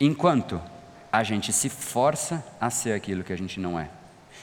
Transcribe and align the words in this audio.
Enquanto 0.00 0.60
a 1.12 1.22
gente 1.22 1.52
se 1.52 1.68
força 1.68 2.44
a 2.60 2.68
ser 2.68 2.94
aquilo 2.94 3.22
que 3.22 3.32
a 3.32 3.38
gente 3.38 3.60
não 3.60 3.78
é. 3.78 3.88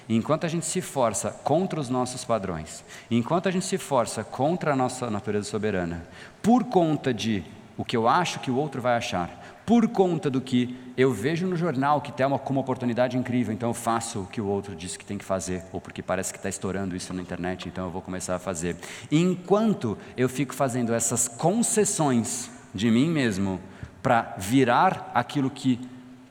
Enquanto 0.08 0.46
a 0.46 0.47
gente 0.47 0.66
se 0.66 0.79
força 0.79 1.29
contra 1.43 1.77
os 1.77 1.89
nossos 1.89 2.24
padrões, 2.24 2.85
enquanto 3.09 3.50
a 3.50 3.51
gente 3.51 3.66
se 3.66 3.77
força 3.77 4.24
contra 4.24 4.72
a 4.72 4.75
nossa 4.77 5.11
natureza 5.11 5.50
soberana, 5.50 6.08
por 6.42 6.64
conta 6.64 7.14
de 7.14 7.43
o 7.77 7.83
que 7.83 7.98
eu 7.98 8.07
acho 8.07 8.39
que 8.39 8.50
o 8.50 8.55
outro 8.55 8.82
vai 8.82 8.95
achar, 8.95 9.61
por 9.66 9.89
conta 9.89 10.29
do 10.29 10.39
que 10.39 10.73
eu 10.95 11.11
vejo 11.11 11.45
no 11.45 11.57
jornal 11.57 11.99
que 11.99 12.13
tem 12.13 12.25
uma, 12.25 12.39
como 12.39 12.61
oportunidade 12.61 13.18
incrível, 13.18 13.54
então 13.54 13.71
eu 13.71 13.73
faço 13.73 14.21
o 14.21 14.27
que 14.27 14.39
o 14.39 14.47
outro 14.47 14.73
disse 14.73 14.97
que 14.97 15.04
tem 15.04 15.18
que 15.18 15.25
fazer, 15.25 15.65
ou 15.73 15.81
porque 15.81 16.02
parece 16.02 16.31
que 16.31 16.39
está 16.39 16.47
estourando 16.47 16.95
isso 16.95 17.13
na 17.13 17.21
internet, 17.21 17.68
então 17.68 17.86
eu 17.86 17.91
vou 17.91 18.02
começar 18.02 18.36
a 18.36 18.39
fazer. 18.39 18.77
enquanto 19.11 19.97
eu 20.15 20.29
fico 20.29 20.55
fazendo 20.55 20.93
essas 20.93 21.27
concessões 21.27 22.49
de 22.73 22.89
mim 22.89 23.09
mesmo 23.09 23.59
para 24.02 24.36
virar 24.38 25.11
aquilo 25.13 25.49
que 25.49 25.79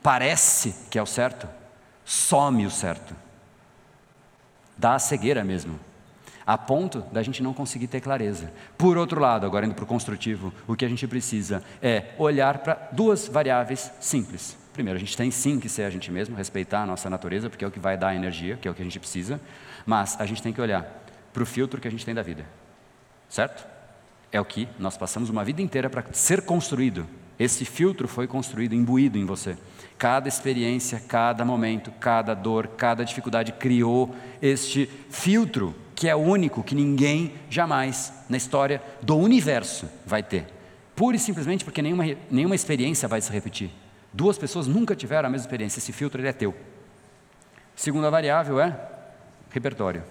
parece 0.01 0.75
que 0.89 0.97
é 0.97 1.01
o 1.01 1.05
certo, 1.05 1.47
some 2.03 2.65
o 2.65 2.71
certo. 2.71 3.15
Dá 4.77 4.95
a 4.95 4.99
cegueira 4.99 5.43
mesmo, 5.43 5.79
a 6.45 6.57
ponto 6.57 7.01
da 7.11 7.21
gente 7.21 7.43
não 7.43 7.53
conseguir 7.53 7.87
ter 7.87 8.01
clareza. 8.01 8.51
Por 8.77 8.97
outro 8.97 9.21
lado, 9.21 9.45
agora 9.45 9.65
indo 9.65 9.75
para 9.75 9.83
o 9.83 9.87
construtivo, 9.87 10.53
o 10.67 10.75
que 10.75 10.85
a 10.85 10.89
gente 10.89 11.07
precisa 11.07 11.63
é 11.81 12.13
olhar 12.17 12.59
para 12.59 12.89
duas 12.91 13.27
variáveis 13.27 13.91
simples. 13.99 14.57
Primeiro, 14.73 14.97
a 14.97 14.99
gente 14.99 15.15
tem 15.15 15.29
sim 15.29 15.59
que 15.59 15.69
ser 15.69 15.83
a 15.83 15.89
gente 15.89 16.11
mesmo, 16.11 16.35
respeitar 16.35 16.81
a 16.81 16.85
nossa 16.85 17.09
natureza, 17.09 17.49
porque 17.49 17.63
é 17.63 17.67
o 17.67 17.71
que 17.71 17.79
vai 17.79 17.97
dar 17.97 18.09
a 18.09 18.15
energia, 18.15 18.57
que 18.57 18.67
é 18.67 18.71
o 18.71 18.73
que 18.73 18.81
a 18.81 18.85
gente 18.85 18.99
precisa, 18.99 19.39
mas 19.85 20.19
a 20.19 20.25
gente 20.25 20.41
tem 20.41 20.53
que 20.53 20.61
olhar 20.61 20.85
para 21.31 21.43
o 21.43 21.45
filtro 21.45 21.79
que 21.79 21.87
a 21.87 21.91
gente 21.91 22.05
tem 22.05 22.15
da 22.15 22.21
vida, 22.21 22.45
certo? 23.29 23.65
É 24.31 24.39
o 24.39 24.45
que 24.45 24.67
nós 24.79 24.97
passamos 24.97 25.29
uma 25.29 25.43
vida 25.43 25.61
inteira 25.61 25.89
para 25.89 26.05
ser 26.13 26.41
construído 26.43 27.07
esse 27.39 27.65
filtro 27.65 28.07
foi 28.07 28.27
construído, 28.27 28.73
imbuído 28.73 29.17
em 29.17 29.25
você. 29.25 29.57
Cada 29.97 30.27
experiência, 30.27 31.01
cada 31.07 31.43
momento, 31.45 31.91
cada 31.99 32.33
dor, 32.33 32.67
cada 32.67 33.03
dificuldade 33.03 33.51
criou 33.51 34.15
este 34.41 34.89
filtro 35.09 35.75
que 35.95 36.09
é 36.09 36.15
único, 36.15 36.63
que 36.63 36.73
ninguém 36.73 37.33
jamais 37.49 38.11
na 38.27 38.35
história 38.35 38.81
do 39.03 39.15
universo 39.15 39.87
vai 40.05 40.23
ter. 40.23 40.47
Pura 40.95 41.15
e 41.15 41.19
simplesmente 41.19 41.63
porque 41.63 41.81
nenhuma, 41.81 42.03
nenhuma 42.29 42.55
experiência 42.55 43.07
vai 43.07 43.21
se 43.21 43.31
repetir. 43.31 43.69
Duas 44.11 44.37
pessoas 44.37 44.65
nunca 44.65 44.95
tiveram 44.95 45.27
a 45.27 45.31
mesma 45.31 45.45
experiência, 45.45 45.79
esse 45.79 45.91
filtro 45.91 46.19
ele 46.19 46.27
é 46.27 46.33
teu. 46.33 46.55
Segunda 47.75 48.09
variável 48.09 48.59
é 48.59 48.75
repertório. 49.51 50.03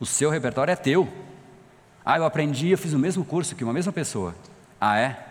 O 0.00 0.06
seu 0.06 0.30
repertório 0.30 0.72
é 0.72 0.76
teu. 0.76 1.08
Ah, 2.04 2.16
eu 2.16 2.24
aprendi, 2.24 2.70
eu 2.70 2.78
fiz 2.78 2.94
o 2.94 2.98
mesmo 2.98 3.24
curso 3.24 3.54
que 3.54 3.64
uma 3.64 3.72
mesma 3.72 3.92
pessoa. 3.92 4.34
Ah, 4.80 4.98
é? 4.98 5.27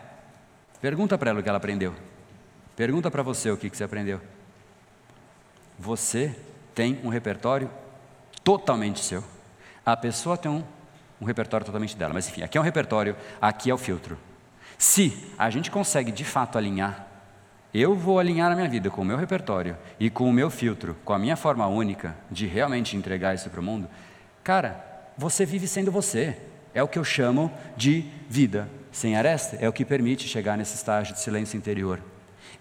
Pergunta 0.82 1.18
para 1.18 1.32
ela 1.32 1.40
o 1.40 1.44
que 1.44 1.50
ela 1.50 1.58
aprendeu. 1.58 1.94
Pergunta 2.76 3.10
para 3.10 3.24
você 3.24 3.50
o 3.50 3.58
que, 3.58 3.70
você 3.70 3.84
aprendeu. 3.84 4.22
Você 5.80 6.36
tem 6.76 7.00
um 7.04 7.10
repertório 7.10 7.70
totalmente 8.44 9.04
seu. 9.04 9.24
A 9.86 9.98
pessoa 9.98 10.38
tem 10.38 10.52
um, 10.52 10.64
um 11.20 11.26
repertório 11.26 11.66
totalmente 11.66 11.98
dela. 11.98 12.14
Mas 12.14 12.28
enfim, 12.28 12.44
aqui 12.44 12.58
é 12.58 12.62
um 12.62 12.64
repertório, 12.64 13.16
aqui 13.42 13.72
é 13.72 13.74
o 13.74 13.78
filtro. 13.78 14.18
Se 14.78 15.34
a 15.38 15.50
gente 15.50 15.72
consegue 15.72 16.12
de 16.12 16.24
fato 16.24 16.58
alinhar, 16.58 17.08
eu 17.74 17.96
vou 17.96 18.20
alinhar 18.20 18.52
a 18.52 18.56
minha 18.56 18.70
vida 18.70 18.92
com 18.92 19.02
o 19.02 19.06
meu 19.06 19.18
repertório 19.18 19.76
e 20.00 20.10
com 20.10 20.30
o 20.30 20.34
meu 20.34 20.50
filtro, 20.52 20.96
com 21.04 21.14
a 21.14 21.20
minha 21.20 21.36
forma 21.36 21.66
única 21.66 22.16
de 22.30 22.46
realmente 22.46 22.96
entregar 22.96 23.34
isso 23.34 23.50
para 23.50 23.60
o 23.60 23.64
mundo, 23.64 23.90
cara, 24.44 24.86
você 25.18 25.46
vive 25.46 25.68
sendo 25.68 25.92
você. 25.92 26.38
É 26.74 26.84
o 26.84 26.88
que 26.88 27.00
eu 27.00 27.04
chamo 27.04 27.52
de 27.76 28.02
vida 28.30 28.70
sem 28.92 29.16
aresta, 29.16 29.58
é 29.60 29.68
o 29.68 29.74
que 29.74 29.86
permite 29.86 30.28
chegar 30.28 30.58
nesse 30.58 30.76
estágio 30.76 31.14
de 31.14 31.20
silêncio 31.20 31.58
interior. 31.58 32.02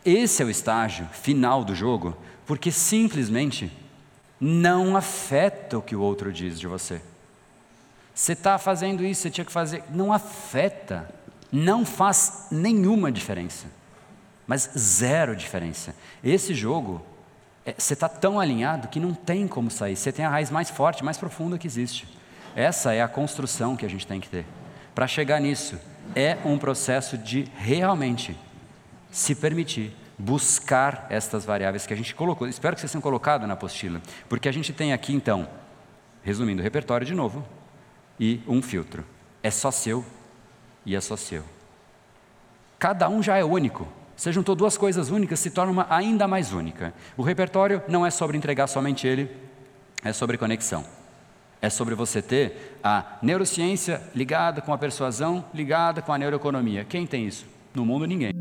Esse 0.05 0.43
é 0.43 0.47
o 0.47 0.51
estágio 0.51 1.07
final 1.13 1.65
do 1.65 1.75
jogo, 1.75 2.17
porque 2.47 2.71
simplesmente 2.71 3.73
não 4.41 4.97
afeta 4.97 5.79
o 5.79 5.83
que 5.83 5.97
o 5.97 6.01
outro 6.01 6.33
diz 6.33 6.61
de 6.61 6.67
você. 6.67 7.01
Você 8.15 8.33
está 8.33 8.57
fazendo 8.57 9.05
isso, 9.05 9.23
você 9.23 9.31
tinha 9.31 9.45
que 9.45 9.53
fazer. 9.53 9.83
Não 9.91 10.13
afeta, 10.13 11.09
não 11.53 11.85
faz 11.85 12.47
nenhuma 12.51 13.13
diferença, 13.13 13.67
mas 14.47 14.71
zero 14.79 15.37
diferença. 15.37 15.95
Esse 16.25 16.55
jogo, 16.55 17.05
é, 17.65 17.75
você 17.77 17.95
está 17.95 18.09
tão 18.09 18.41
alinhado 18.41 18.89
que 18.89 19.01
não 19.01 19.13
tem 19.13 19.47
como 19.47 19.71
sair. 19.71 19.97
Você 19.97 20.13
tem 20.13 20.25
a 20.25 20.31
raiz 20.31 20.51
mais 20.51 20.71
forte, 20.71 21.05
mais 21.05 21.19
profunda 21.19 21.59
que 21.59 21.67
existe. 21.67 22.09
Essa 22.55 22.95
é 22.95 23.03
a 23.03 23.09
construção 23.09 23.77
que 23.77 23.85
a 23.85 23.91
gente 23.91 24.07
tem 24.07 24.21
que 24.21 24.29
ter. 24.29 24.47
Para 24.95 25.07
chegar 25.07 25.41
nisso, 25.41 25.79
é 26.15 26.39
um 26.45 26.59
processo 26.59 27.17
de 27.17 27.47
realmente 27.57 28.37
se 29.11 29.35
permitir 29.35 29.95
buscar 30.19 31.07
estas 31.11 31.45
variáveis 31.45 31.87
que 31.87 31.93
a 31.93 31.97
gente 31.97 32.15
colocou. 32.15 32.49
Espero 32.49 32.75
que 32.75 32.81
vocês 32.81 32.91
tenham 32.91 33.03
colocado 33.03 33.47
na 33.47 33.55
apostila, 33.55 34.01
porque 34.29 34.49
a 34.49 34.53
gente 34.53 34.73
tem 34.73 34.93
aqui 34.93 35.15
então, 35.15 35.49
resumindo, 36.23 36.63
repertório 36.63 37.07
de 37.07 37.15
novo 37.15 37.45
e 38.19 38.41
um 38.47 38.63
filtro. 38.63 39.05
É 39.43 39.51
só 39.51 39.71
seu 39.71 40.05
e 40.85 40.97
é 40.97 41.01
só 41.01 41.17
seu. 41.17 41.45
Cada 42.79 43.09
um 43.09 43.23
já 43.23 43.37
é 43.37 43.45
único. 43.45 43.87
Você 44.17 44.33
juntou 44.33 44.55
duas 44.55 44.79
coisas 44.79 45.11
únicas, 45.11 45.39
se 45.39 45.51
torna 45.51 45.73
uma 45.73 45.87
ainda 45.91 46.27
mais 46.27 46.53
única. 46.53 46.95
O 47.17 47.23
repertório 47.23 47.83
não 47.87 48.05
é 48.05 48.11
sobre 48.11 48.37
entregar 48.37 48.67
somente 48.67 49.07
ele, 49.07 49.31
é 50.03 50.13
sobre 50.13 50.39
conexão. 50.39 50.85
É 51.61 51.71
sobre 51.71 51.95
você 51.95 52.21
ter 52.21 52.79
a 52.85 53.19
neurociência 53.23 54.03
ligada 54.15 54.61
com 54.61 54.73
a 54.73 54.79
persuasão, 54.79 55.45
ligada 55.55 56.03
com 56.03 56.13
a 56.13 56.19
neuroeconomia. 56.19 56.85
Quem 56.85 57.07
tem 57.07 57.27
isso? 57.27 57.47
No 57.75 57.85
mundo, 57.85 58.07
ninguém. 58.07 58.33